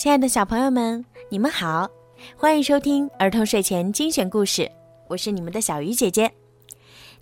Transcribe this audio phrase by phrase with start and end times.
[0.00, 1.86] 亲爱的小朋友们，你们好，
[2.34, 4.66] 欢迎收听儿童睡前精选故事，
[5.08, 6.32] 我是你们的小鱼姐姐。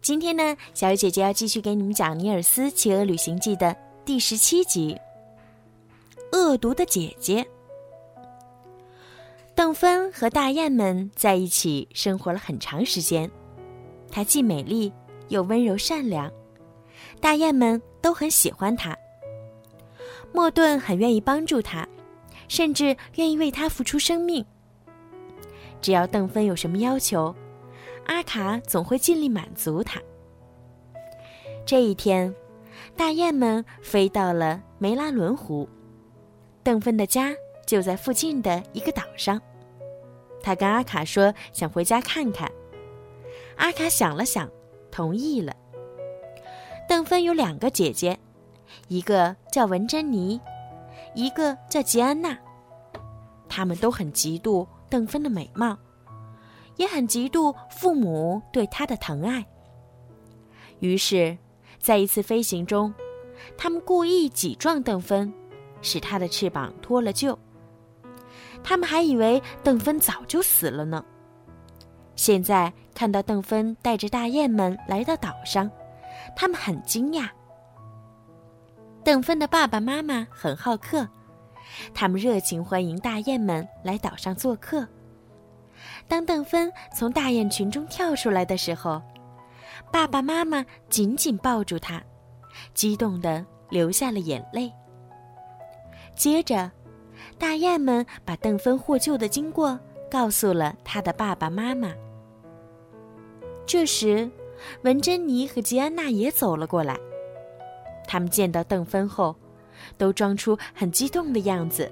[0.00, 4.96] 今天呢，小鱼姐姐要继续给你们讲《尼尔斯骑鹅旅行记》的第十七集
[6.38, 7.42] 《恶毒的姐姐》。
[9.56, 13.28] 邓芬和大雁们在一起生活了很长时间，
[14.08, 14.92] 她既美丽
[15.30, 16.30] 又温柔善良，
[17.20, 18.96] 大雁们都很喜欢她。
[20.32, 21.84] 莫顿很愿意帮助她。
[22.48, 24.44] 甚至愿意为他付出生命。
[25.80, 27.34] 只要邓芬有什么要求，
[28.06, 30.00] 阿卡总会尽力满足他。
[31.64, 32.34] 这一天，
[32.96, 35.68] 大雁们飞到了梅拉伦湖，
[36.64, 37.32] 邓芬的家
[37.66, 39.40] 就在附近的一个岛上。
[40.42, 42.50] 他跟阿卡说想回家看看，
[43.56, 44.50] 阿卡想了想，
[44.90, 45.54] 同意了。
[46.88, 48.18] 邓芬有两个姐姐，
[48.88, 50.40] 一个叫文珍妮。
[51.18, 52.38] 一个叫吉安娜，
[53.48, 55.76] 他们都很嫉妒邓芬的美貌，
[56.76, 59.44] 也很嫉妒父母对她的疼爱。
[60.78, 61.36] 于是，
[61.80, 62.94] 在一次飞行中，
[63.56, 65.34] 他们故意挤撞邓芬，
[65.82, 67.36] 使她的翅膀脱了臼。
[68.62, 71.04] 他们还以为邓芬早就死了呢。
[72.14, 75.68] 现在看到邓芬带着大雁们来到岛上，
[76.36, 77.28] 他们很惊讶。
[79.04, 81.08] 邓芬的爸爸妈妈很好客，
[81.94, 84.86] 他们热情欢迎大雁们来岛上做客。
[86.06, 89.00] 当邓芬从大雁群中跳出来的时候，
[89.92, 92.02] 爸爸妈妈紧紧抱住她，
[92.74, 94.72] 激动地流下了眼泪。
[96.16, 96.70] 接着，
[97.38, 99.78] 大雁们把邓芬获救的经过
[100.10, 101.92] 告诉了他的爸爸妈妈。
[103.66, 104.28] 这时，
[104.82, 106.98] 文珍妮和吉安娜也走了过来。
[108.06, 109.36] 他们见到邓芬后，
[109.96, 111.90] 都装出很激动的样子，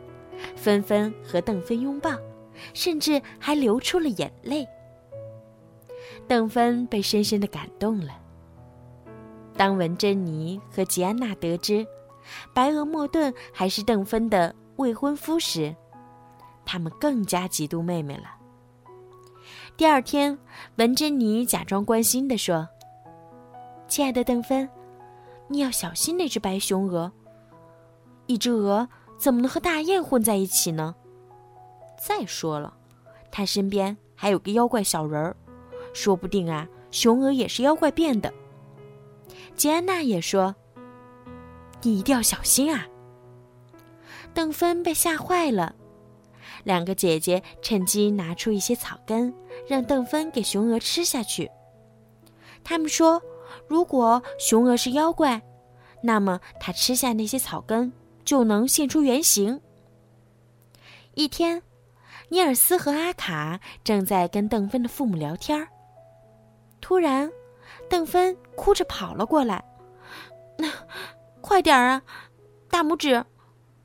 [0.55, 2.11] 纷纷和邓芬拥抱，
[2.75, 4.67] 甚至还流出了眼泪。
[6.29, 8.19] 邓芬被深深的感动了。
[9.57, 11.87] 当文珍妮和吉安娜得知，
[12.53, 15.75] 白鹅莫顿还是邓芬的未婚夫时，
[16.65, 18.37] 他们更加嫉妒妹妹了。
[19.77, 20.37] 第二天，
[20.77, 22.69] 文珍妮假装关心地说
[23.89, 24.69] ：“亲爱的邓芬。”
[25.49, 27.13] 你要小心那只白熊鹅。
[28.27, 28.89] 一只鹅
[29.19, 30.95] 怎么能和大雁混在一起呢？
[31.99, 32.75] 再说了，
[33.31, 35.37] 它身边还有个妖怪小人儿，
[35.93, 38.33] 说不定啊，雄鹅也是妖怪变的。
[39.55, 40.55] 吉安娜也说
[41.83, 42.87] ：“你一定要小心啊。”
[44.35, 45.75] 邓芬被吓坏了，
[46.65, 49.35] 两个姐姐趁机拿出一些草根，
[49.67, 51.51] 让邓芬给雄鹅吃下去。
[52.63, 53.23] 他们说。
[53.69, 55.41] 如果雄鹅是妖怪，
[56.03, 57.93] 那么它吃下那些草根
[58.27, 59.59] 就能现出原形。
[61.15, 61.63] 一天，
[62.29, 65.67] 尼尔斯和阿卡正在跟邓芬的父母聊天儿。
[66.83, 67.31] 突然，
[67.89, 69.65] 邓芬哭着跑了过来
[70.59, 70.71] ：“那
[71.41, 72.03] 快点儿啊，
[72.69, 73.25] 大拇指，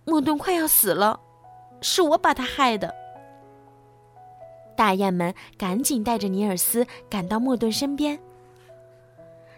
[0.04, 1.20] 莫顿快要死了，
[1.80, 2.94] 是我把他害的。”
[4.76, 8.20] 大雁们赶紧带着尼尔斯赶到莫顿身边。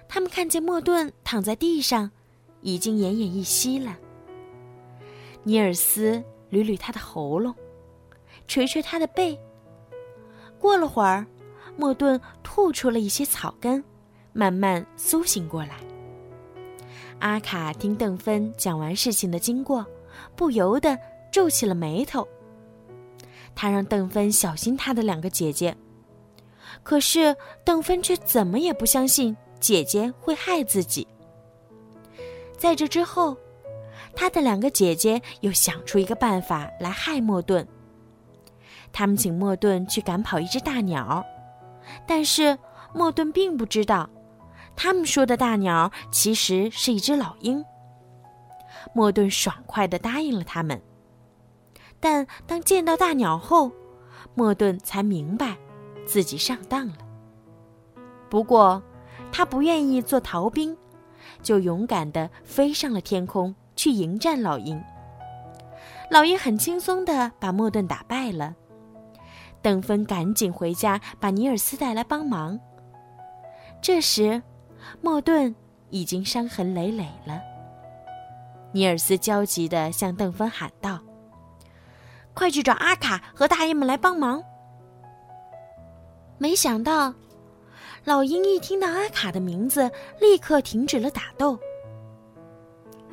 [0.09, 2.11] 他们看见莫顿躺在地上，
[2.61, 3.97] 已经奄奄一息了。
[5.43, 7.53] 尼尔斯捋捋他的喉咙，
[8.47, 9.37] 捶捶他的背。
[10.57, 11.25] 过了会儿，
[11.75, 13.83] 莫顿吐出了一些草根，
[14.31, 15.79] 慢慢苏醒过来。
[17.19, 19.85] 阿卡听邓芬讲完事情的经过，
[20.35, 20.97] 不由得
[21.31, 22.27] 皱起了眉头。
[23.55, 25.75] 他让邓芬小心他的两个姐姐，
[26.81, 29.35] 可是邓芬却怎么也不相信。
[29.59, 31.07] 姐姐会害自己。
[32.57, 33.37] 在这之后，
[34.15, 37.67] 他的两个姐姐又想出一个办法来害莫顿。
[38.91, 41.25] 他们请莫顿去赶跑一只大鸟，
[42.07, 42.57] 但是
[42.93, 44.09] 莫顿并不知道，
[44.75, 47.63] 他们说的大鸟其实是一只老鹰。
[48.93, 50.81] 莫顿爽快地答应了他们，
[51.99, 53.71] 但当见到大鸟后，
[54.35, 55.57] 莫顿才明白
[56.05, 56.95] 自己上当了。
[58.29, 58.81] 不过。
[59.31, 60.77] 他不愿意做逃兵，
[61.41, 63.53] 就勇敢地飞上了天空
[63.83, 64.81] 去迎战老鹰。
[66.09, 68.55] 老鹰很轻松地把莫顿打败了。
[69.61, 72.57] 邓芬赶紧回家把尼尔斯带来帮忙。
[73.81, 74.41] 这时，
[75.01, 75.53] 莫顿
[75.89, 77.41] 已经伤痕累累了。
[78.71, 81.01] 尼尔斯焦急地向邓芬喊道
[82.33, 84.41] ：“快去找阿卡和大雁们来帮忙！”
[86.39, 87.13] 没想到。
[88.05, 89.91] 老鹰一听到阿卡的名字，
[90.21, 91.59] 立刻停止了打斗。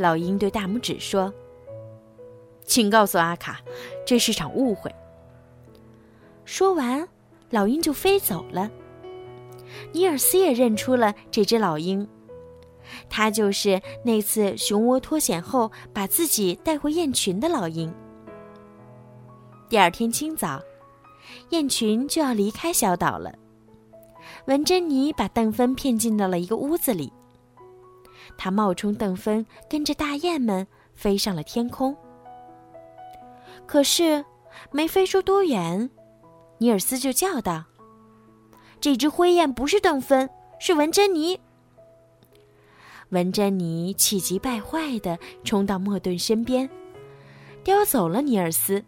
[0.00, 1.32] 老鹰对大拇指说
[2.64, 3.60] ：“请告诉阿卡，
[4.06, 4.90] 这是场误会。”
[6.46, 7.06] 说完，
[7.50, 8.70] 老鹰就飞走了。
[9.92, 12.08] 尼尔斯也认出了这只老鹰，
[13.10, 17.92] 它就是那次熊窝脱险后把自己带回雁群的老鹰。
[19.68, 20.60] 第二天清早，
[21.50, 23.32] 雁群就要离开小岛了。
[24.46, 27.12] 文珍妮把邓芬骗进到了一个屋子里，
[28.36, 31.96] 他冒充邓芬，跟着大雁们飞上了天空。
[33.66, 34.24] 可是，
[34.70, 35.90] 没飞出多远，
[36.58, 37.64] 尼尔斯就叫道。
[38.80, 40.28] 这只灰雁不是邓芬，
[40.58, 41.38] 是文珍妮。
[43.10, 46.68] 文珍妮气急败坏地冲到莫顿身边，
[47.62, 48.82] 叼走了尼尔斯。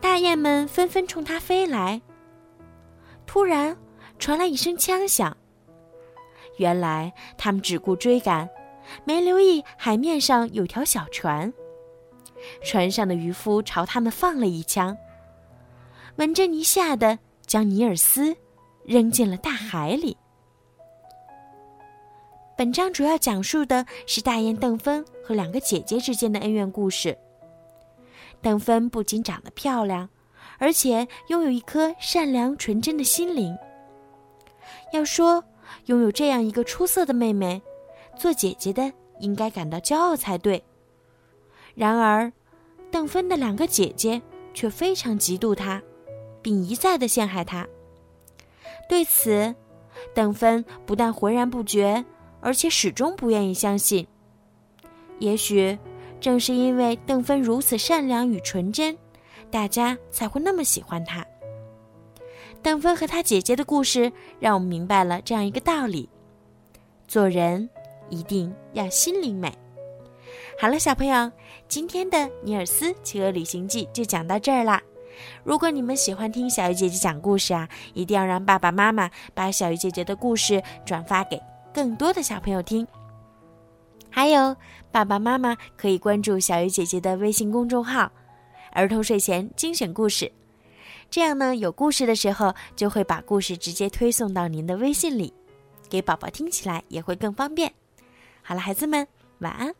[0.00, 2.00] 大雁们纷纷冲他飞来。
[3.26, 3.76] 突然
[4.18, 5.34] 传来一声枪响，
[6.56, 8.48] 原来他们只顾追赶，
[9.04, 11.52] 没留意海面上有条小船。
[12.62, 14.96] 船上的渔夫朝他们放了一枪。
[16.16, 17.18] 文珍妮吓得。
[17.46, 18.34] 将尼尔斯
[18.86, 20.16] 扔进了大海里。
[22.56, 27.16] 本章主要讲述的是大雁邓芬和两个姐姐之间的恩怨故事。
[28.40, 30.08] 邓芬不仅长得漂亮，
[30.58, 33.54] 而且拥有一颗善良纯真的心灵。
[34.94, 35.44] 要说
[35.86, 37.60] 拥有这样一个出色的妹妹，
[38.16, 40.62] 做姐姐的应该感到骄傲才对。
[41.74, 42.32] 然而，
[42.90, 44.20] 邓芬的两个姐姐
[44.52, 45.82] 却非常嫉妒她。
[46.44, 47.66] 并一再的陷害她。
[48.86, 49.54] 对此，
[50.14, 52.04] 邓芬不但浑然不觉，
[52.42, 54.06] 而且始终不愿意相信。
[55.20, 55.78] 也许
[56.20, 58.94] 正是因为邓芬如此善良与纯真，
[59.50, 61.24] 大家才会那么喜欢她。
[62.64, 66.08] 邓芬和她姐姐的故事，让我们明白了这样一个道理：
[67.06, 67.68] 做人
[68.08, 69.52] 一定要心灵美。
[70.58, 71.30] 好了，小朋友，
[71.68, 74.82] 今天的《尼尔斯企鹅旅行记》就讲到这儿啦。
[75.44, 81.38] 如果你们喜欢听小鱼姐姐讲故事啊，一定要让爸爸妈妈把小鱼姐姐的故事转发给
[81.70, 82.86] 更多的小朋友听。
[84.08, 84.56] 还有，
[84.90, 88.10] 爸爸妈妈可以关注小鱼姐姐的微信公众号
[88.72, 90.32] “儿童睡前精选故事”，
[91.14, 95.32] 这样呢，有故事的时候就会把故事直接推送到您的微信里，
[95.88, 97.72] 给宝宝听起来也会更方便。
[98.42, 99.06] 好了，孩子们，
[99.38, 99.72] 晚安。